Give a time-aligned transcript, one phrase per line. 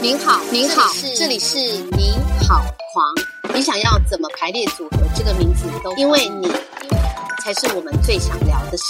[0.00, 1.58] 您好，您好，这里是
[1.96, 2.12] 您
[2.46, 3.54] 好狂。
[3.54, 6.48] 你想要怎么排列组合这个名字都，因为你
[7.42, 8.84] 才是我们最想聊的事。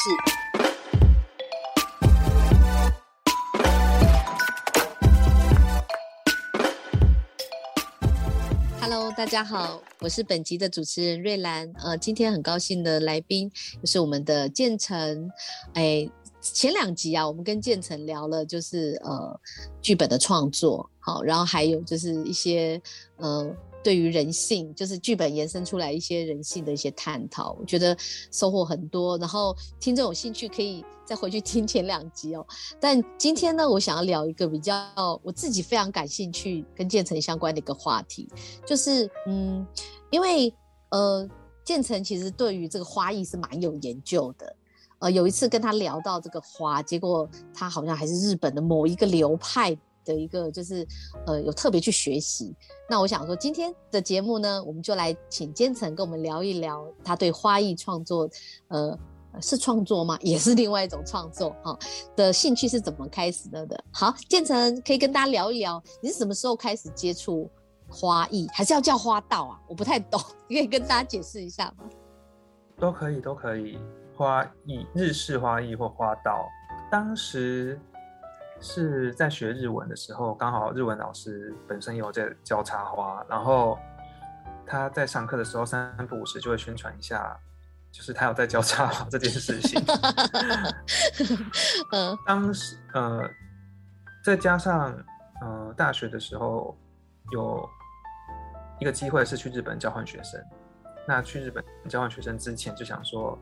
[9.17, 11.73] 大家好，我是本集的主持人瑞兰。
[11.77, 13.49] 呃，今天很高兴的来宾
[13.81, 15.31] 就是我们的建成，
[15.75, 16.09] 哎。
[16.41, 19.41] 前两集啊，我们跟建成聊了，就是呃
[19.81, 22.79] 剧本的创作，好，然后还有就是一些
[23.17, 23.51] 呃
[23.85, 27.95] 对于人性，就是剧本延伸出来一些人性的一些探讨，我觉得
[28.33, 29.19] 收获很多。
[29.19, 32.45] 然后听众有兴趣可以再回去听前两集哦。
[32.81, 34.83] 但今天呢，我想要聊一个比较
[35.23, 38.27] 我自己非常感兴趣跟建成相关的一个话题，
[38.67, 39.65] 就是嗯，
[40.11, 40.53] 因为
[40.89, 41.29] 呃
[41.63, 44.57] 建成其实对于这个花艺是蛮有研究的。
[45.01, 50.87] 呃，有一次跟他聊到这个花，结果他好像还是日本的某一个流派的一个，就是
[51.27, 52.55] 呃有特别去学习。
[52.89, 58.29] 那我想说，今天的节目呢，我们就来请坚成跟我们聊一聊他对花艺创作，
[58.69, 58.99] 呃，
[59.41, 60.19] 是创作吗？
[60.23, 61.79] 也是另外一种创作哈
[62.15, 63.85] 的兴趣是怎么开始的的？
[63.91, 67.51] 好，建成可以跟大家聊一聊，你是什么时候开始接触
[67.89, 69.61] 花艺，还是要叫花道啊？
[69.69, 71.85] 我不太懂，你 可以跟大家解释一下吗？
[72.79, 73.79] 都可以，都可以。
[74.17, 76.49] 花艺、日式花艺或花道，
[76.89, 77.81] 当时
[78.65, 83.79] 是在学日文的时候，刚好日文老师本身有在教插花，然后
[84.67, 87.39] 他在上课的时候三不五时就会宣传一下，
[87.93, 89.79] 就是他有在教插花这件事情。
[91.93, 93.29] 嗯，当时呃，
[94.25, 94.97] 再加上
[95.43, 96.75] 呃大学的时候
[97.33, 97.69] 有
[98.81, 100.43] 一个机会是去日本交换学生，
[101.07, 103.39] 那去日本交换学生之前就想说。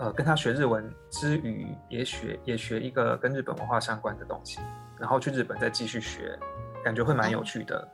[0.00, 4.58] 呃，跟他学日文之余，也学也学一个跟日本文化相关的东西，
[4.98, 6.38] 然后去日本再继续学，
[6.82, 7.86] 感觉会蛮有趣的。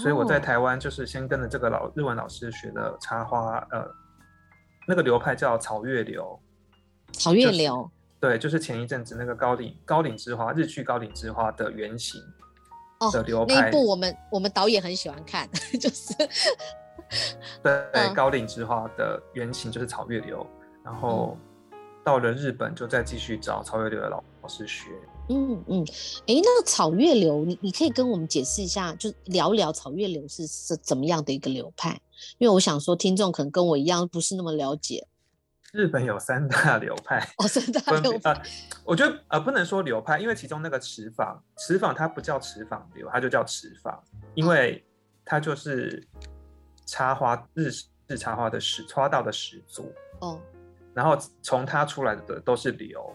[0.00, 3.84] 所以我在台湾就是先跟着这个老日文老师学的插花，呃，
[4.86, 6.40] 那个流派叫草月流。
[7.12, 7.90] 草月流。
[8.20, 12.20] 对，就是前一阵子那个高岭高岭之花日剧高岭之花的原型
[13.12, 13.54] 的流派。
[13.54, 15.48] 那一部我们我们导演很喜欢看，
[15.80, 16.14] 就是
[17.62, 20.46] 对高岭之花的原型就是草月流。
[20.86, 21.36] 然后
[22.04, 24.90] 到了日本，就再继续找草月流的老老师学。
[25.28, 25.84] 嗯嗯，
[26.28, 32.00] 哎，那个草月流，你你可以跟我们解释一下，就聊聊草月流是是怎么样的一个流派？
[32.38, 35.08] 因为我想说，听众可能跟我一样不是那么了解。
[35.72, 38.40] 日本有三大流派哦，三大流派。
[38.84, 44.00] 我觉得呃，不能说流派，因为其中那个池坊，池坊它不叫池坊流，它就叫池坊，
[44.34, 44.82] 因为
[45.24, 46.06] 它就是
[46.86, 47.84] 插花日式
[48.16, 50.40] 插花的始插道的始祖哦。
[50.96, 53.14] 然后从它出来的都是流，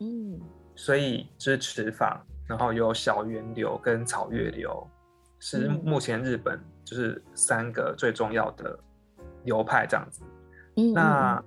[0.00, 0.38] 嗯，
[0.74, 4.86] 所以支持法，然后有小源流跟草月流，
[5.38, 8.78] 是目前日本就是三个最重要的
[9.44, 10.22] 流派这样子。
[10.92, 11.42] 那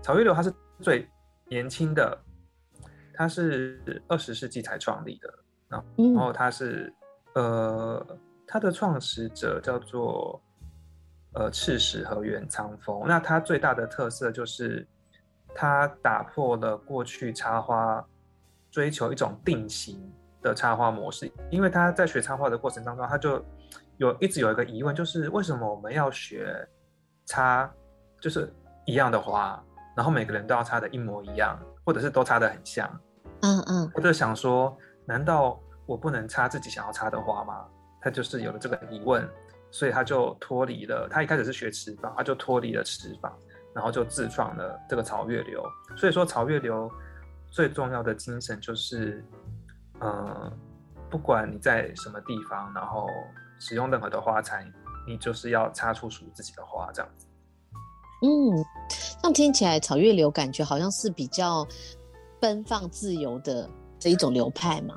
[0.00, 1.10] 草月流它是最
[1.48, 2.16] 年轻的，
[3.12, 5.34] 它是二十世纪才创立的，
[5.68, 6.94] 然后它是
[7.34, 8.06] 呃
[8.46, 10.40] 它的创始者叫做。
[11.38, 14.88] 呃，赤石和原仓风，那它最大的特色就是，
[15.54, 18.02] 它打破了过去插花
[18.70, 20.00] 追求一种定型
[20.40, 21.30] 的插花模式。
[21.50, 23.44] 因为他在学插花的过程当中，他就
[23.98, 26.66] 有一直有一个疑问，就是为什么我们要学
[27.26, 27.70] 插
[28.18, 28.50] 就是
[28.86, 29.62] 一样的花，
[29.94, 32.88] 然后每个人都要插的一模一样，或者是都插的很像？
[33.42, 37.66] 嗯嗯，我就想说，难道我不能插自己想要插的花吗？
[38.00, 39.28] 他就是有了这个疑问。
[39.70, 43.32] 所以他就脱离了，他一开始是学池坊，他就脱离了池坊，
[43.74, 45.62] 然后就自创了这个草月流。
[45.96, 46.90] 所以说草月流
[47.50, 49.24] 最重要的精神就是，
[50.00, 50.52] 呃，
[51.10, 53.06] 不管你在什么地方，然后
[53.58, 54.66] 使用任何的花材，
[55.06, 57.26] 你就是要插出属于自己的花，这样子。
[58.22, 58.64] 嗯，
[59.22, 61.66] 那听起来草月流感觉好像是比较
[62.40, 64.94] 奔放自由的这一种流派嘛。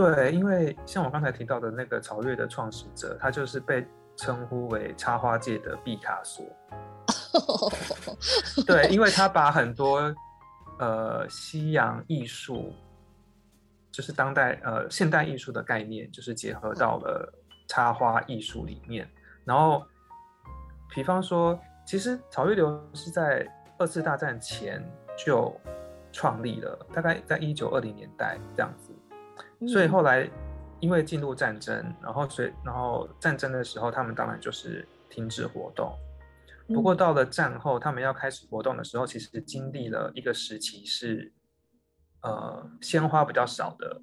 [0.00, 3.86] 对，因为像我刚才提到的那个草月的创始者，他就是被
[4.16, 6.42] 称呼为插花界的毕卡索。
[8.66, 10.14] 对，因为他把很多
[10.78, 12.72] 呃西洋艺术，
[13.92, 17.30] 就是当代呃现代艺术的概念，就是结合到了
[17.68, 19.06] 插花艺术里面。
[19.44, 19.86] 然后，
[20.94, 23.46] 比方说，其实草月流是在
[23.78, 24.82] 二次大战前
[25.14, 25.54] 就
[26.10, 28.94] 创立了，大概在一九二零年代这样子。
[29.68, 30.28] 所以后来，
[30.80, 35.92] 因为进入战争，然后所以然后战争的时候，他们当然就是停止活动。
[36.68, 41.32] 不过到了战后，他们要开始活动的时候，其实经历了一个时期是，
[42.22, 44.00] 呃，鲜花比较少的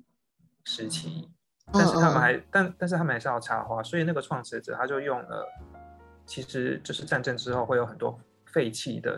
[0.65, 1.29] 时期，
[1.71, 5.47] 但是他们还但但是他们还是要插花，所以那个创始者他就用了，
[6.25, 9.15] 其实就是战争之后会有很多废弃的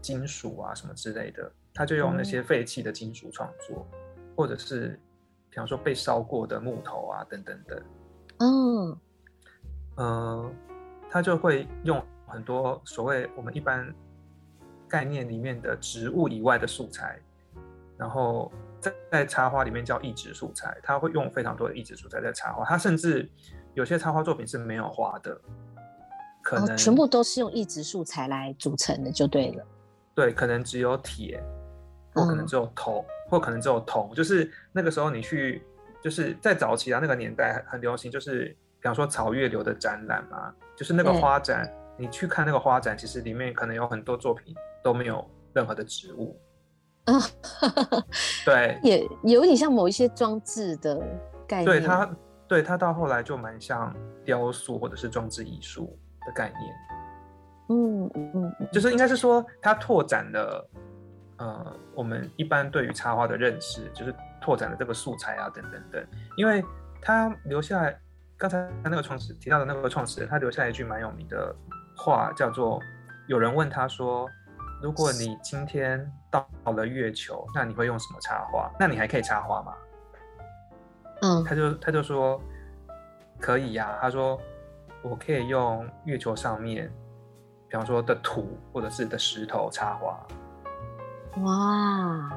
[0.00, 3.84] 金属啊什么之类的，他就用那些废弃的金属创作，
[4.36, 4.98] 或者是
[5.54, 7.82] 比方说被烧过的木头啊等等等，
[8.40, 8.98] 嗯，
[9.94, 10.50] 呃，
[11.08, 12.04] 他就会用。
[12.26, 13.94] 很多所谓我们一般
[14.88, 17.16] 概念里面的植物以外的素材，
[17.96, 22.64] 然后在在插花里面叫异植素材，他会用非常多的异植素材在插花。
[22.64, 23.30] 他甚至
[23.74, 25.40] 有些插花作品是没有花的，
[26.42, 29.64] 可能全部都是用异植素材来组成的，就对了。
[30.12, 31.40] 对，可能只有铁，
[32.14, 33.04] 或可能只有铜，
[33.34, 34.12] 或可能只有铜。
[34.14, 35.62] 就是那个时候你去，
[36.00, 41.68] 就是在早期啊那个年代很流行，就是比方说草月流的展览嘛，就是那个花展。
[41.96, 44.52] 你去看那个花展，其实里面可能有很多作品
[44.82, 46.36] 都没有任何的植物
[47.04, 47.14] 啊，
[48.44, 51.00] 对，也有点像某一些装置的
[51.46, 51.66] 概念。
[51.66, 52.16] 对它，
[52.48, 53.94] 对它到后来就蛮像
[54.24, 55.96] 雕塑或者是装置艺术
[56.26, 56.74] 的概念。
[57.68, 60.68] 嗯嗯，就是应该是说它拓展了
[61.44, 66.06] 呃我们一般对于插花的认识，就是拓展了这个素材啊等等等，
[66.36, 66.64] 因为
[67.02, 68.00] 他留下来
[68.36, 71.54] 刚才那个创始提到的那个创始人，他留下一句蛮有名的。
[71.96, 72.80] 话叫做，
[73.28, 74.28] 有人问他说
[74.82, 78.68] ：“如果你今天到了月球，那你会用什么插花？
[78.80, 79.72] 那你还可以插花吗？”
[81.22, 82.42] 嗯，他就他就说
[83.38, 84.36] ：“可以呀。”他说
[85.02, 86.92] ：“我可以用月球上面，
[87.68, 90.18] 比方说的土或者是的石头插花。”
[91.42, 92.30] 哇，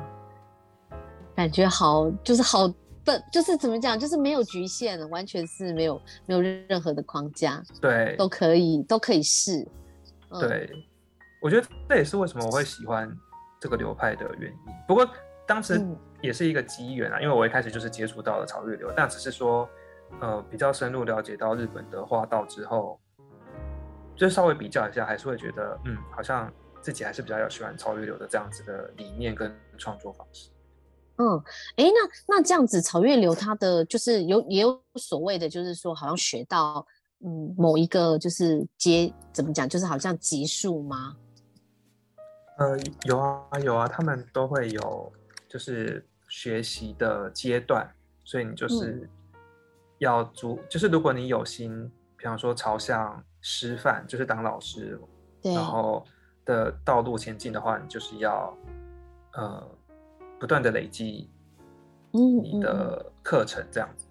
[1.35, 2.67] 感觉好，就是好
[3.05, 9.65] 笨，就是怎么讲，就是没有局限，完全是没有没有任何的框架，对，都可以都可以试。
[10.39, 10.69] 对，
[11.41, 13.09] 我觉得这也是为什么我会喜欢
[13.61, 14.57] 这个流派的原因。
[14.87, 15.07] 不过
[15.45, 15.79] 当时
[16.21, 19.69] 也是一个机缘啊，因为我一开始就是接触到了草月流，但只是说，
[20.19, 22.99] 呃，比较深入了解到日本的花道之后，
[24.15, 26.51] 就稍微比较一下，还是会觉得，嗯，好像
[26.81, 30.49] 自己还是比较喜欢超越流的这样子的理念跟创作方式。
[31.17, 31.41] 嗯，
[31.77, 36.85] 哎，那那这样子，草月流它的就是有也有所谓的，就是说好像学到
[37.25, 41.15] 嗯某一个就是阶怎么讲，就是好像级数吗？
[42.59, 45.11] 呃，有啊有啊，他们都会有
[45.49, 47.91] 就是学习的阶段，
[48.23, 49.09] 所以你就是
[49.97, 54.99] 要逐，就是如果你有心，比方说朝向师范，就是当老师，
[55.41, 56.05] 然后
[56.47, 58.51] 的道路前进的话，你就是要
[59.33, 59.63] 呃。
[60.39, 61.27] 不断的累积，
[62.11, 64.05] 嗯，你的课程这样子。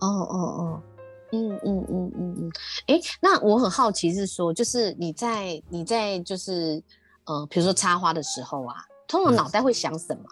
[0.00, 0.82] 哦哦哦，
[1.30, 2.52] 嗯嗯嗯嗯嗯。
[2.88, 6.82] 哎，那我很好奇是说，就是你在你在就是
[7.26, 8.74] 呃，比如说插花的时候啊，
[9.06, 10.24] 通常脑袋会想什么？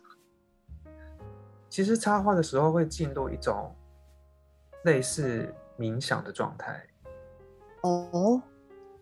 [1.71, 3.73] 其实插花的时候会进入一种
[4.83, 6.85] 类似冥想的状态。
[7.83, 8.43] 哦，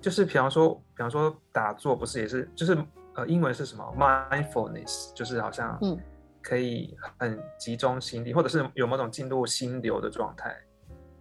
[0.00, 2.76] 就是比方说，比方说打坐，不是也是就是。
[3.16, 5.98] 呃，英文是什么？mindfulness，就是好像嗯
[6.40, 10.56] 可以很集中心力，或者是有某种进入心流的状态。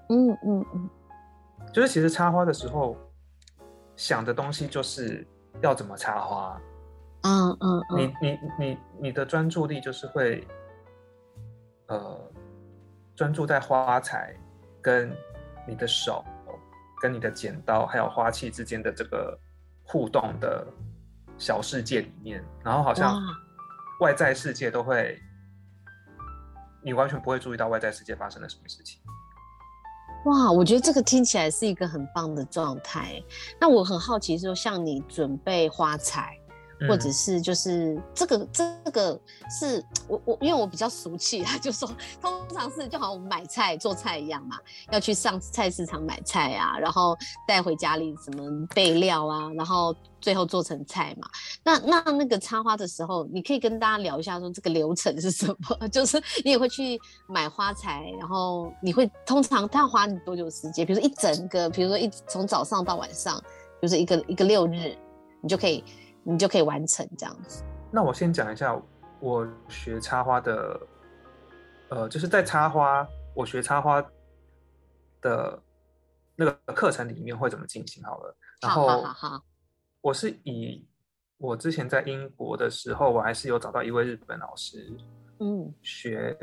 [0.09, 0.89] 嗯嗯嗯，
[1.73, 2.95] 就是其实插花的时候
[3.95, 5.25] 想的东西就是
[5.61, 6.61] 要怎么插花。
[7.23, 10.47] 嗯嗯，你你你你的专注力就是会
[11.87, 12.21] 呃
[13.15, 14.35] 专注在花材
[14.80, 15.11] 跟
[15.68, 16.23] 你的手
[16.99, 19.37] 跟你的剪刀还有花器之间的这个
[19.83, 20.68] 互动的。
[21.41, 23.18] 小世界里面，然后好像
[24.01, 25.18] 外在世界都会，
[26.83, 28.99] 你完全不会注意到外在世界发生了什么事情。
[30.25, 33.23] 哇，我觉得这个听起来是一个很棒的状态。
[33.57, 36.37] 那我很好奇，说像你准备花材。
[36.88, 39.19] 或者是就是这个这个
[39.59, 41.90] 是我我因为我比较俗气啊，就说
[42.21, 44.57] 通常是就好像我们买菜做菜一样嘛，
[44.92, 47.18] 要去上菜市场买菜啊，然后
[47.48, 51.28] 带回家里什么备料啊，然后最后做成菜嘛。
[51.64, 55.88] 那那那个插花的时候，你可以跟大家聊一下说这个流程是什么？
[55.90, 60.86] 就是你也会去买花材，然后你会通常它要花你多久时间？
[60.86, 63.42] 比如说一整个，比如说一从早上到晚上，
[63.81, 64.98] 就是一个一个六日，
[65.42, 65.83] 你就可以。
[66.31, 67.64] 你就可以完成这样子。
[67.92, 68.80] 那我先讲一下
[69.19, 70.80] 我学插花的，
[71.90, 74.02] 呃，就是在插花，我学插花
[75.21, 75.62] 的
[76.36, 78.36] 那个课程里面会怎么进行好了。
[78.62, 79.04] 然后。
[80.02, 80.88] 我是以
[81.40, 84.95] 我之前在英国的时候，我还是有找到一位日本老师，
[85.42, 86.33] 嗯，学，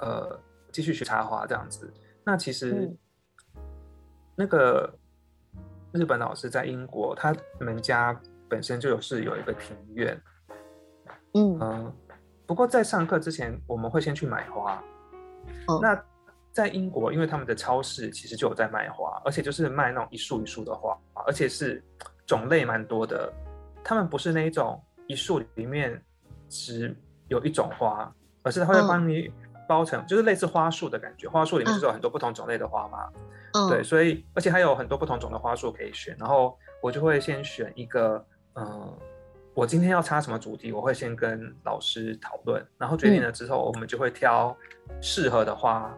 [0.00, 0.36] 呃，
[0.72, 1.88] 继续学插花这样子。
[2.24, 2.92] 那其实
[4.34, 4.92] 那个
[5.92, 8.20] 日本老师在英国，他们家
[8.52, 10.20] 本身就有是有一个庭院，
[11.32, 11.92] 嗯嗯，
[12.46, 14.74] 不过在上课之前，我们会先去买花。
[15.68, 15.98] 哦那
[16.52, 20.94] 在英国，因为他们的超市其实就有在卖花，而且就是卖那种一束一束的花，
[21.26, 21.82] 而且是
[22.26, 23.32] 种类蛮多的。
[23.82, 25.98] 他们不是那一种一束里面
[26.50, 26.94] 只
[27.28, 29.32] 有一种花，而是他会嗯帮你
[29.66, 31.26] 包成，就是类似花束的感觉。
[31.26, 33.08] 花束里面就是有很多不同种类的花嘛。
[33.54, 38.22] 嗯，对，所以而且还有很多不同种的花束可以选，然后我就会先选一个，
[38.54, 38.96] 嗯、
[39.54, 44.56] 我今天要插什么主题，我会先跟老师讨论，然后决定了之后，我们就会挑
[45.00, 45.94] 适合的花，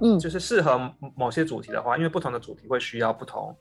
[0.00, 3.56] 嗯就是适合某某些主题的花，因为不同的主题会需要不同，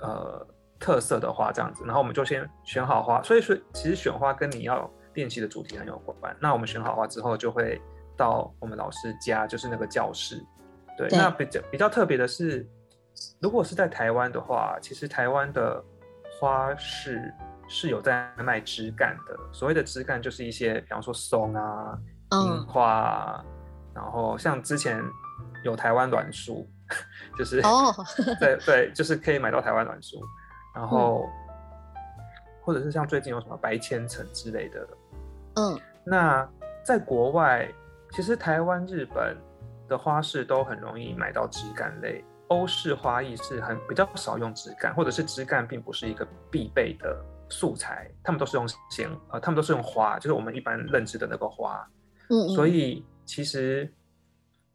[0.00, 0.46] 呃，
[0.78, 6.36] 特色的花这样子，然后我们就先选好花，所以说其实选花跟你要练习的主题很有关。
[6.40, 7.80] 那我们选好花之后，就会
[8.16, 10.44] 到我们老师家，就是那个教室。
[10.96, 12.66] 对，对那比较比较特别的是，
[13.40, 15.82] 如果是在台湾的话，其实台湾的
[16.38, 17.32] 花市
[17.68, 19.36] 是有在卖枝干的。
[19.52, 21.98] 所谓的枝干，就是一些比方说松啊、
[22.32, 23.44] 樱嗯花啊，
[23.94, 25.02] 然后像之前
[25.64, 26.68] 有台湾栾树，
[27.36, 27.92] 就是哦，
[28.38, 30.16] 对对，就是可以买到台湾栾树，
[30.74, 31.28] 然后、
[32.62, 34.88] 或者是像最近有什么白千层之类的。
[35.56, 36.48] 嗯那
[36.84, 37.68] 在国外，
[38.12, 39.36] 其实台湾、日本
[39.88, 42.24] 的花市都很容易买到枝干类。
[42.48, 47.16] 欧式花艺是很比较少用枝干，或者是枝干并不是一个必备的
[47.48, 51.86] 素材，他们都是用鲜呃，他们都是用花，就是我们一般认知的那个花。
[52.30, 53.90] 嗯，所以其实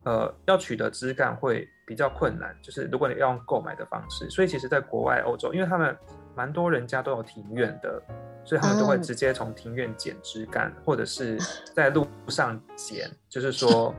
[0.03, 5.97] 呃要取得枝干会比较困难，就是如果你要用购买的方式，所以其实在国外欧洲，因为他们
[6.35, 8.01] 蛮多人家都有庭院的，
[8.45, 11.39] 所以他们都会嗯直接从庭院剪枝干，或者是
[11.75, 13.93] 在路上剪，就是说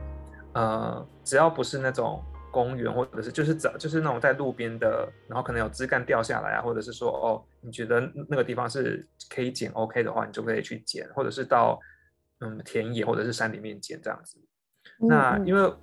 [0.53, 2.23] 呃只要不是那种。
[2.55, 11.77] 公园或者是就是找就是那种在路边的，然后可能有枝干掉下来啊，或者是说哦，你觉得那个地方是可以捡 OK 的话，你就可以去捡，或者是到
[12.39, 14.39] 嗯田野或者是山里面捡这样子。
[14.97, 15.73] 那因为为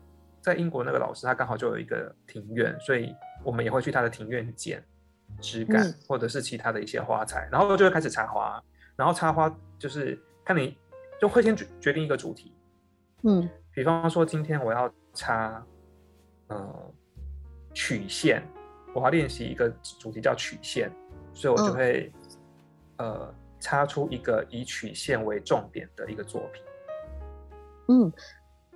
[0.40, 3.14] 在英国那个老师他刚好就有一个庭院，所以
[3.44, 4.82] 我们也会去他的庭院捡
[5.42, 5.94] 枝干、嗯。
[6.08, 8.58] 或者是其他的一些花材，然后就会开始插花，
[8.96, 10.74] 然后插花就是看你
[11.20, 12.56] 就会先决决定一个主题，
[13.24, 13.46] 嗯。
[13.74, 15.64] 比方说今天我要插
[16.48, 16.92] 呃
[17.74, 18.42] 曲线，
[18.94, 19.68] 我要练习一个
[19.98, 20.90] 主题叫曲线，
[21.34, 22.12] 所以我就嗯会、
[22.98, 26.62] 呃插出一个以曲线为重点的一个作品。
[27.86, 28.12] 嗯，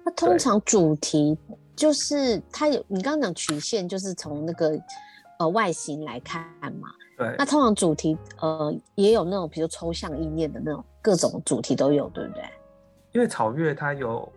[0.04, 1.36] 那通常主题
[1.74, 4.78] 就是它有你刚刚讲曲线，就是从那个
[5.40, 6.48] 呃外形来看
[6.80, 6.88] 嘛。
[7.18, 12.44] 对那，通常主题呃也有那种比如抽象意念的那种各种主题都有，对不对？
[13.10, 14.32] 因为草月它有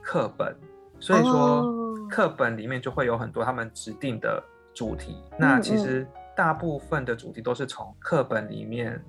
[0.00, 0.56] 课本，
[0.98, 1.83] 所以说哦
[2.14, 4.40] 课本里面就会有很多他们指定的
[4.72, 5.20] 主题。
[5.36, 6.06] 那嗯其实
[6.36, 9.04] 大部分的主题都是从课本里面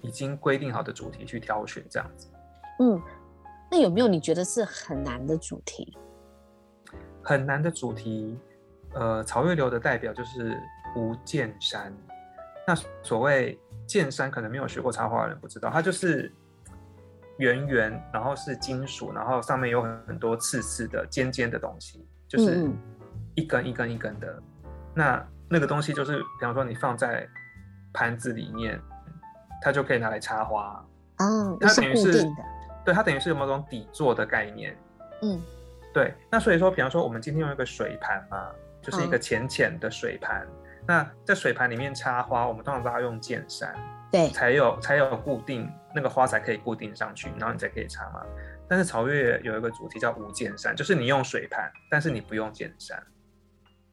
[0.00, 2.28] 已经规定好的主题去挑选，这样子。
[2.80, 3.00] 嗯，
[3.70, 5.96] 那有没有你觉得是很难的主题？
[7.22, 8.36] 很难的主题，
[8.94, 10.60] 呃，草月流的代表就是
[10.96, 11.96] 无剑山。
[12.66, 16.32] 那所谓剑山，可能没有学过插画的人不知道，它就是
[17.38, 22.70] 圆圆，然后是金属，然后上面有很多刺刺的、尖尖的东西，就是
[23.34, 24.42] 一根一根一根的。
[24.94, 27.28] 那那个东西就是，比方说你放在
[27.92, 28.80] 盘子里面，
[29.62, 30.84] 它就可以拿来插花。
[31.16, 32.24] 啊，它等于是。
[32.84, 34.76] 对，它等于是有某种底座的概念。
[35.22, 35.40] 嗯
[35.94, 38.50] 对，那所以说，比方说我们今天用一个水盘嘛，
[38.82, 40.46] 就是一个嗯浅浅的水盘。
[40.86, 43.74] 那在水盘里面插花，我们通常都要用剑山，
[44.12, 48.20] 对，才有才有固定那个花才可以固定上去，然后你才可以插嘛。
[48.68, 52.96] 但是曹越有一个主题叫无剑山，就是你用水盘，但是你不用剑山。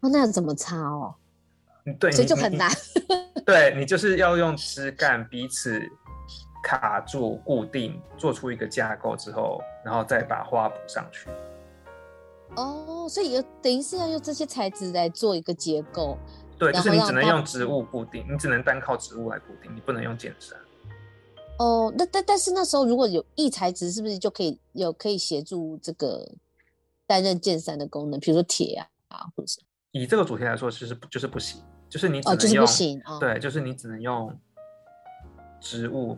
[0.01, 1.15] 哦，那怎么插哦？
[1.85, 2.71] 嗯对，所以就很难。
[3.45, 5.81] 对你就是要用枝干彼此
[6.63, 11.27] 卡住固定，做出一个架构之后，然后再把花补上去。
[12.55, 16.17] 哦，所以有等于是要用这些材质来做一个结构。
[16.59, 20.55] 对，就是你只能用植物固定，你只能单靠植物来固定，你不能用剑山。
[21.61, 26.27] 哦，那但但是那时候如果有异材质，是不是就可以有可以协助这个
[27.05, 28.19] 担任剑三的功能？
[28.19, 29.59] 比如说铁啊，啊或者是
[29.91, 34.35] 以这个主题来说，其实不就是不行，就是你只哦，就是能用，不行哦。，对，就是你只能用
[35.59, 36.17] 植物，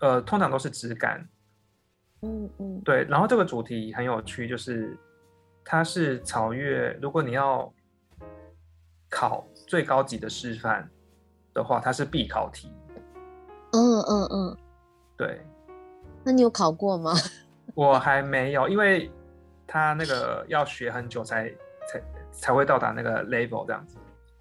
[0.00, 1.28] 呃，通常都是枝干，
[2.22, 3.02] 嗯嗯对。
[3.04, 4.96] 然后这个主题很有趣，就是
[5.64, 7.72] 它是草月，如果你要
[9.08, 10.88] 考最高级的师范
[11.52, 12.70] 的话，它是必考题，
[13.72, 14.56] 嗯嗯嗯，
[15.16, 15.40] 对
[16.24, 17.14] 那你有考过吗？
[17.74, 19.10] 我还没有，因为
[19.66, 21.48] 他那个要学很久才
[21.88, 23.96] 才才会到达那个 level 这样子。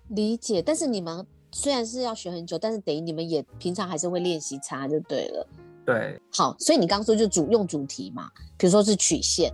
[0.09, 5.48] 理解，但是你们虽然是要学很久，但是等于你们也平常还是会练习插就对了。
[5.86, 9.53] 对好，所以你刚说就主用主题嘛，比如说是曲线，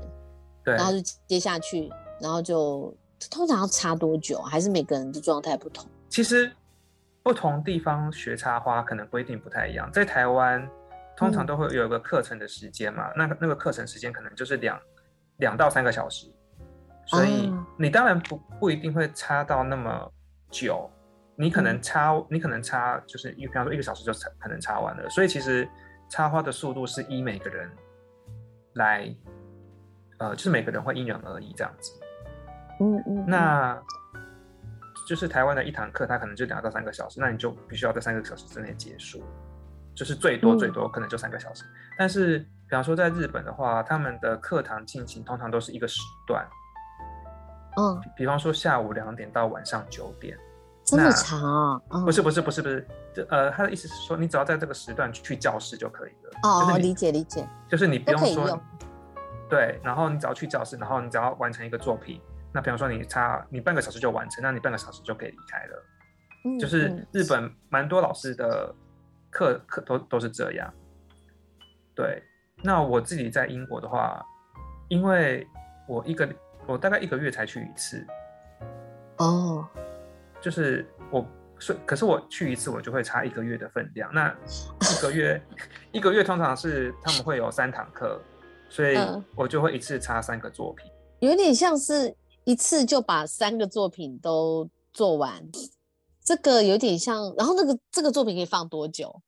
[0.64, 1.90] 对，然后就接下去，
[2.20, 2.94] 然后就
[3.30, 4.42] 通常要插多久？
[4.42, 5.86] 还是每个人的状态不同？
[6.10, 6.52] 其实
[7.26, 9.92] 不同地方学插花可能规定不太一样。
[9.92, 10.70] 在台湾，
[11.18, 14.80] 通常嗯都会有一个课程的时间嘛，那个那个课程时间可能就是两
[15.38, 16.32] 两到三个小时，
[17.08, 20.08] 所以哦你当然不不一定会插到那么
[20.52, 20.88] 久，
[21.36, 25.68] 你可能嗯插、你可能插就是一比方说一个小时就插可能插完了，所以其实
[26.12, 27.68] 插花的速度是依每个人
[28.74, 29.12] 来，
[30.20, 31.92] 呃，就是每个人会因人而异这样子。
[32.82, 33.82] 嗯嗯，那
[35.08, 39.24] 就是台湾的一堂课，它可能就两到三个小时，那你就必须要在三个小时之内结束，
[39.94, 41.64] 就是最多嗯最多可能就三个小时。
[41.98, 46.46] 但是，比方说在日本的话，他们的课堂进行通常都是一个时段，
[47.78, 50.38] 嗯，比方说下午两点到晚上九点。
[50.84, 51.82] 这么长啊？
[51.90, 56.32] 嗯不是不是不是不是，这呃，他的意思是说，你只要在这个时段去教室就可以了。
[56.44, 58.62] 哦哦，就是理解理解，就是你不用说
[59.50, 62.22] 对，然后你只要去教室，然后你只要完成一个作品，
[62.56, 65.86] 那比方说你差你半个小时就完成，那你半个小时就可以离开了。
[66.46, 68.74] 嗯就是嗯日本蛮多老师的
[69.30, 70.74] 课课都都是这样。
[71.94, 72.24] 对，
[72.64, 74.26] 那我自己在英国的话，
[74.88, 75.46] 因为
[75.86, 76.30] 我一个
[76.66, 78.08] 我大概一个月才去一次，
[79.18, 79.68] 哦，
[80.40, 81.28] 就是我
[81.60, 84.10] 是可是我去一次我就会差一个月的分量。
[84.14, 84.34] 那
[84.80, 85.42] 一个月
[85.92, 88.18] 一个月通常是他们会有三堂课，
[88.70, 90.90] 所以嗯我就会一次差三个作品。
[91.20, 92.14] 有点像是
[92.46, 95.44] 一次就把三个作品都做完，
[96.24, 97.34] 这个有点像。
[97.38, 99.22] 然后那个这个作品可以放多久？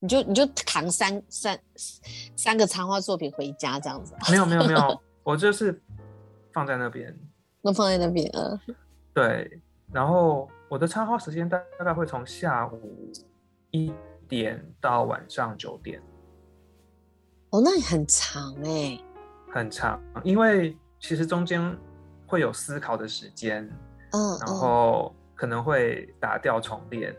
[0.00, 1.56] 你就你就扛三三
[2.34, 5.80] 三个插画作品回家这样子，没有没有没有， 我就是
[6.52, 7.16] 放在那边。
[7.60, 8.60] 那放在那边，啊，
[9.14, 9.60] 对，
[9.92, 13.12] 然后我的插花时间大大概会从下午
[13.70, 13.92] 一
[14.28, 16.02] 点到晚上九点，
[17.50, 18.98] 哦，那也很长哎、
[19.52, 21.78] 很长，因为其实中间
[22.32, 23.62] 会有思考的时间，
[24.12, 27.14] 嗯，然后可能会打掉重练，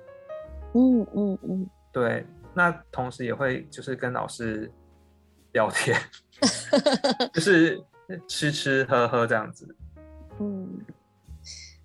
[0.73, 4.71] 嗯嗯嗯对，那同时也会就是跟老师
[5.51, 5.95] 聊天，
[7.31, 7.79] 就是
[8.27, 9.67] 吃吃喝喝这样子。
[10.39, 10.67] 嗯，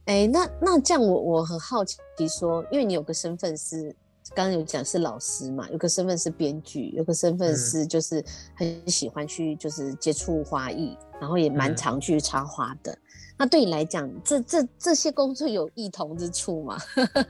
[0.06, 3.94] 哎、那那这样我我很好奇说，因为你有个身份是
[4.34, 8.24] 刚刚有讲是老师嘛，有个身份是编剧，有个身份嗯是就是
[8.56, 12.98] 很喜欢去就是接触花艺，然后也蛮嗯常去插花的。
[13.38, 16.76] 那对你来讲，这这这些工作有异同之处吗？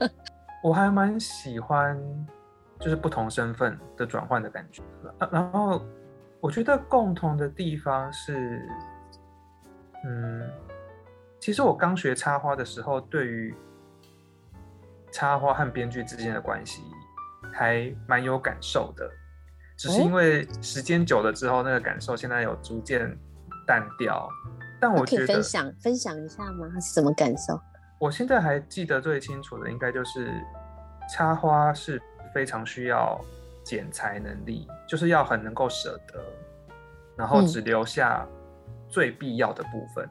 [0.63, 1.97] 我还蛮喜欢，
[2.79, 4.81] 就是不同身份的转换的感觉。
[5.19, 5.81] 啊然后
[6.41, 8.61] 我觉得共同的地方是，
[10.03, 10.49] 嗯，
[11.39, 13.53] 其实我刚学插花的时候，对于
[15.11, 16.81] 插花和编剧之间的关系
[17.53, 19.09] 还蛮有感受的。
[19.77, 23.17] 只是因哦为时间久了之后，那个感受现在有逐渐
[23.65, 24.29] 淡掉。
[24.79, 26.67] 但我可以分享分享一下吗？
[26.79, 27.59] 是什么感受？
[27.99, 30.31] 我现在还记得最清楚的，应该就是
[31.13, 32.01] 插花是
[32.33, 33.19] 非常需要
[33.63, 36.23] 剪裁能力，就是要很能够舍得，
[37.17, 38.25] 然后嗯只留下
[38.87, 40.09] 最必要的部分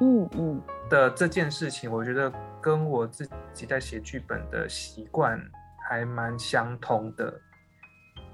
[0.00, 5.40] 嗯嗯的这件事情，我觉得跟我自己在写剧本的习惯
[5.88, 7.40] 还蛮相通的，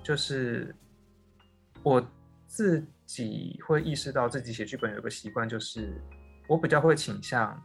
[0.02, 0.74] 就是
[1.82, 2.04] 我
[2.46, 5.98] 自己会意识到自己写剧本有个习惯，就是
[6.46, 7.58] 我比较会倾向，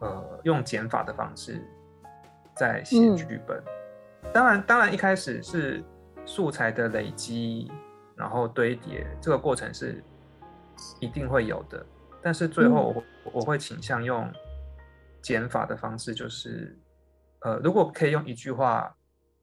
[0.00, 1.60] 呃，用减法的方式
[2.54, 3.60] 在写嗯剧本。
[4.32, 5.82] 当然，当然一开始是
[6.24, 7.68] 素材的累积，
[8.16, 10.02] 然后堆叠，这个过程是
[11.00, 11.84] 一定会有的。
[12.22, 14.32] 但是最后我会、我会倾向用
[15.20, 16.78] 减法的方式，就是
[17.40, 18.96] 呃，如果可以用一句话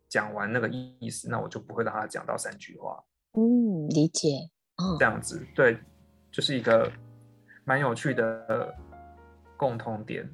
[0.08, 3.03] 讲完那个意思，那我就不会让他讲到三句话。
[3.34, 4.55] 嗯，理解。
[4.77, 5.77] 哦这，样子，对，
[6.31, 6.91] 就是一个
[7.63, 8.73] 蛮有趣的
[9.57, 10.29] 共同点，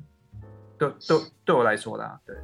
[0.77, 2.35] 对对对我来说啦，对，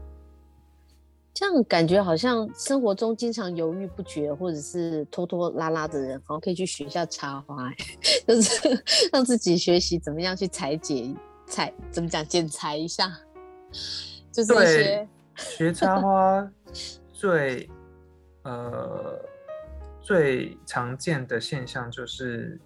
[1.34, 7.76] 这样感觉好像生活中经常犹豫不决或者是拖拖拉拉的人，好像可以去学一下插花、欸，
[8.28, 13.12] 就是让自己学习怎么样去裁剪、裁怎么讲剪裁一下，
[14.32, 16.52] 就是一些，学插花
[17.12, 17.70] 最
[18.44, 19.20] 呃
[20.08, 22.58] 最常见的现象就是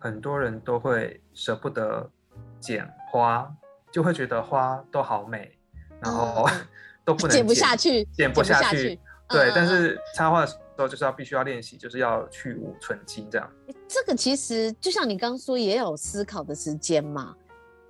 [0.00, 2.10] 很多人都会舍不得
[2.58, 3.48] 剪花，
[3.92, 5.56] 就会觉得花都好美，
[6.00, 6.66] 然后嗯
[7.06, 8.98] 都不能剪不下去，剪不下去。
[9.28, 13.48] 对，但是插花的时候就是要必须要练习，就是要去污纯金这样。
[13.86, 17.36] 这个其实就像你刚刚说，也有思考的时间嘛。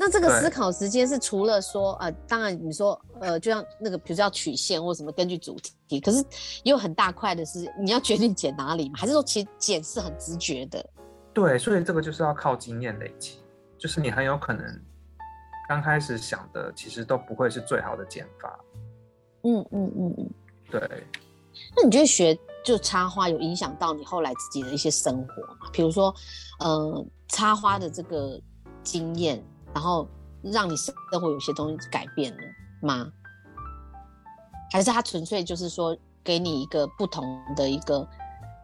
[0.05, 6.19] 那这个思考时间是除了说呃，当然你说呃，就像那个比如说要曲线或什么，根据主题，可是
[6.65, 10.85] 也有很大块的是你要决定剪哪里嘛，还是说其实剪是很直觉的？
[11.33, 13.39] 对，所以这个就是要靠经验累积，
[13.79, 14.67] 就是你很有可能
[15.69, 18.59] 刚开始想的其实都不会是最好的剪法。
[19.45, 20.31] 嗯嗯嗯嗯。
[20.69, 20.81] 对，
[21.77, 25.71] 那你觉得学就插花有影响到你后来自己的一些生活吗？
[25.73, 26.13] 比如说，
[26.59, 28.41] 呃，插花的这个
[28.83, 29.41] 经验，
[29.75, 30.09] 然后
[30.43, 32.43] 让你生活有些东西改变了
[32.81, 33.11] 吗？
[34.73, 38.09] 还是它纯粹就是说给你一个不同的一个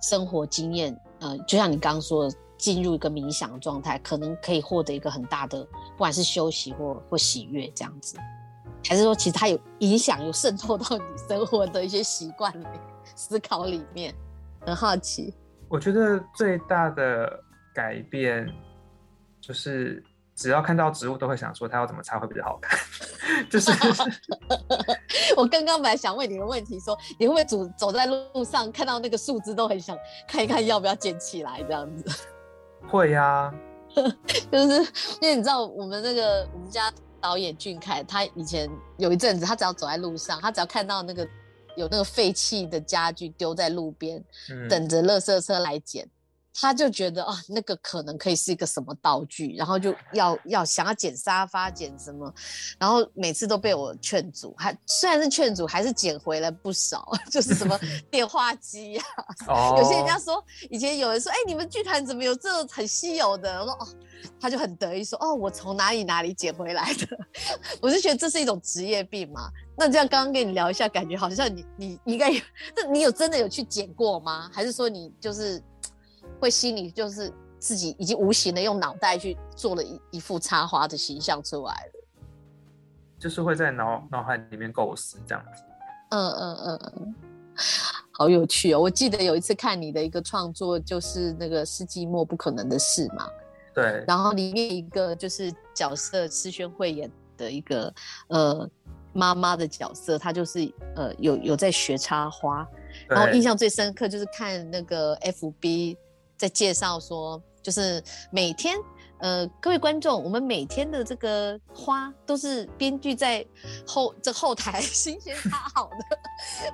[0.03, 0.99] 生活经验？
[1.21, 8.17] 呃，就像你刚刚说，进入一个冥想状态，可能可以获得一个很大的，不管是休息或或喜悦这样子。
[8.85, 12.67] 还是说，其实它有影响，有渗透到你生活的一些习惯里、
[13.15, 14.15] 思考里面？
[14.65, 15.35] 很好奇。
[15.69, 17.39] 我觉得最大的
[17.75, 18.49] 改变
[19.41, 20.03] 就是，
[20.39, 22.79] 只要看到植物都会想说它要怎么插会比较好看，
[23.51, 23.73] 就是
[25.37, 29.99] 我刚刚本来想问你个问题说你会不会走走在路上看到那个树枝都很想
[30.29, 32.25] 看一看要不要捡起来这样子？
[32.89, 33.53] 会呀、
[34.53, 34.81] 就是
[35.21, 41.27] 因为你知道我们那个我们家导演俊凯，他以前有一阵子，他只要走在路上，他只要看到那个
[41.77, 46.09] 有那个废弃的家具丢在路边，嗯，等着垃圾车来捡，
[46.55, 52.33] 他就觉得啊，那个可能可以是一个什么道具，然后就要要想要捡沙发，捡什么，
[52.79, 57.79] 然后每次都被我劝阻，还虽然是劝阻，还是捡回来不少， 就是什么
[58.11, 59.05] 电话机呀、
[59.47, 63.61] 哦， 有些人家说，以前有人说，哎、你们剧团怎么有这种很稀有的？
[63.61, 63.89] 我说哦，
[64.41, 67.19] 他就很得意说，哦，我从哪里哪里捡回来的。
[67.81, 69.49] 我就觉得这是一种职业病嘛。
[69.77, 72.41] 那这样刚刚跟你聊一下，感觉好像你你应该有，
[72.77, 74.51] 那你有真的有去捡过吗？
[74.53, 75.63] 还是说你就是
[76.41, 81.93] 会心里就是自己已经无形的用脑袋去做了一一幅插花的形象出来了？
[83.19, 85.63] 就是会在脑脑海里面构思这样子。
[86.11, 87.15] 嗯嗯嗯嗯，
[88.13, 88.81] 好有趣哦！
[88.81, 93.29] 我记得有一次看你的一个创作，就是那个世纪末不可能的事嘛。
[93.75, 97.93] 对，然后里面一个就是角色施宣慧演的一个
[98.29, 98.71] 呃
[99.13, 102.67] 妈妈的角色，她就是呃有有在学插花，
[103.09, 105.97] 然后印象最深刻就是看那个 FB
[106.39, 108.79] 在介绍说，就是每天
[109.19, 113.45] 呃各位观众，我们每天的这个花都是编剧在
[113.87, 116.19] 后这后台 新鲜插好的。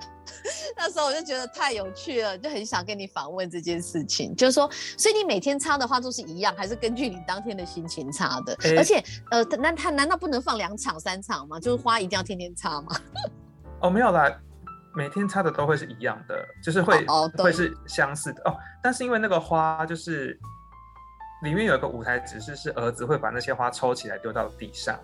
[0.77, 8.55] 那时候我就觉得太有趣了，就很想跟你访问这件事情，就是说，所以你每天插的花都是一样，还是根据你当天的心情插的？
[8.63, 11.59] 诶而且，呃，那他难道不能放两场、三场吗？
[11.59, 12.95] 就是花一定要天天插吗？
[13.81, 14.39] 哦，没有啦，
[14.95, 17.05] 每天插的都会是一样的，就是会、
[17.37, 18.57] 会是相似的哦。
[18.83, 20.39] 但是因为那个花就是
[21.43, 24.99] 里面有一个舞台指示，是儿子会把那些花抽起来丢到地上，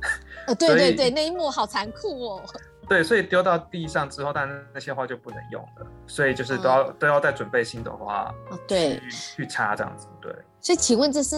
[0.46, 2.42] 呃，对对对，那一幕好残酷哦。
[2.88, 10.32] 对，所以丢到地上之后，但那些花就不能用了，所以就是都要、都要再准备新的花哦，对，去去插这样子，对。
[10.60, 11.36] 所以请问这是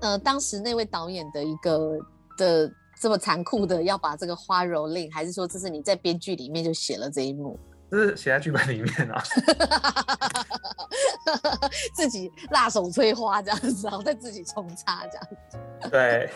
[0.00, 1.98] 呃当时那位导演的一个
[2.36, 2.68] 的
[3.02, 7.58] 这么残酷的要把这个花蹂躏，还是说这是你在编剧里面就写了这一幕？
[7.90, 9.20] 这是写在剧本里面啊，
[11.92, 15.58] 自己辣手摧花这样子，然后再自己重插这样子。
[15.90, 16.30] 对，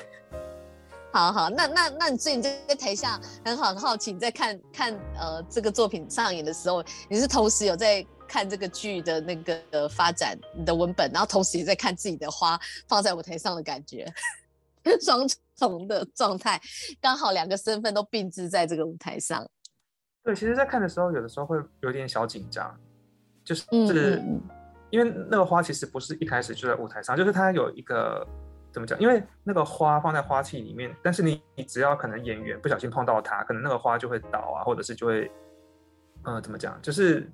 [1.12, 14.04] 好好，那那那你所以你在台下很好很好奇，你在看看呃这个作品上演的时候，你是同时有在看这个剧的那个、呃发展你的文本，然后同时也在看自己的花放在舞台上的感觉，
[15.00, 16.60] 双重的状态，
[17.00, 19.46] 刚好两个身份都并置在这个舞台上。
[20.22, 22.78] 对，其实，在看的时候，有的时候会有点小紧张，
[23.44, 24.40] 就是、嗯
[24.88, 28.24] 因为那个花其实不是一开始就在舞台上，就是它有一个
[28.70, 28.98] 怎么讲？
[29.00, 35.28] 因为那个花放在花器里面，但是你你只要可能演员不小心碰到它，可能那个花就会倒啊，或者是就会，
[36.22, 36.80] 呃，怎么讲？
[36.80, 37.28] 就是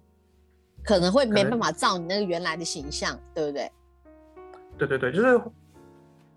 [0.83, 3.71] 可能会没办法照你那个原来的形象，对不对？
[4.79, 5.39] 对对对，就是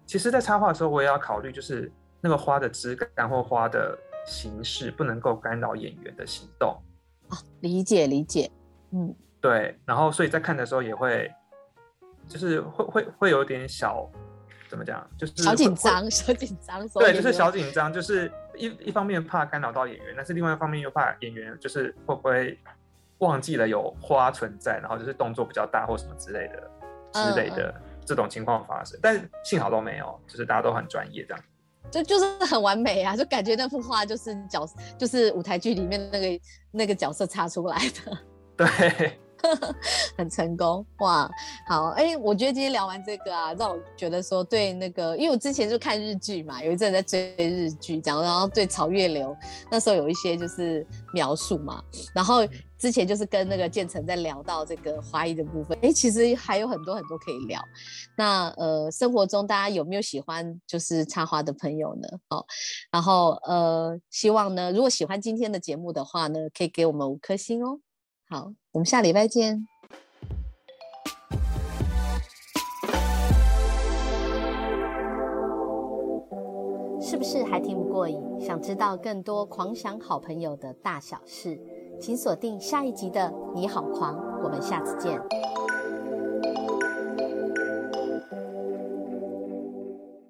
[0.06, 1.92] 其实，在插画的时候，我也要考虑，就是
[2.22, 6.80] 那个花的质感或花的形式不能够干扰演员的行动。
[7.30, 8.52] 啊，理解理解，
[8.92, 11.32] 嗯，对，然后所以在看的时候也会，
[12.28, 14.08] 就是会会会有点小，
[14.70, 22.60] 怎么讲，就是小紧张，小紧张，所对，就是小紧张，就是一一方面怕干扰到演员，但是另外一方面又怕演员就是会不会
[23.18, 26.72] 忘记了有花存在，然后就是动作比较大或什么之类的
[27.12, 31.44] 之类嗯的、这种情况发生，但是幸好都没有，就是大家都很专业这样。
[31.92, 38.18] 就就是很完美啊，就感觉那幅画就是角，就是舞台剧里面那个那个角色插出来的。
[38.58, 39.20] 对，
[40.18, 41.30] 很成功哇！
[41.68, 49.38] 好，哎，我觉得今天聊完这个啊，让我觉得说对那个，因为我之前就看日剧嘛，有一阵在追日剧，讲然后对草月流
[49.70, 52.48] 那时候有一些就是描述嘛，然后
[52.86, 57.60] 之前就是跟那个建成在聊到这个花艺的部分，哎，其实还有很多很多可以聊。
[58.16, 62.08] 那呃，生活中大家有没有喜欢就是插花的朋友呢？
[62.30, 62.46] 哦，
[62.92, 67.80] 然后呃，希望呢，如果喜欢今天的节目的话呢，可以给我们五颗星哦。
[68.30, 69.66] 好，我们下礼拜见。
[77.02, 78.20] 是不是还听不过瘾？
[78.40, 81.60] 想知道更多狂想好朋友的大小事，
[82.00, 83.22] 请锁定下一集的
[83.54, 85.65] 《你好狂》，我们下次见。